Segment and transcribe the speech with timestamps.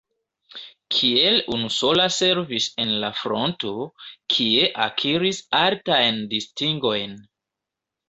[0.95, 3.75] Kiel unusola servis en la fronto,
[4.37, 7.19] kie akiris altajn distingojn.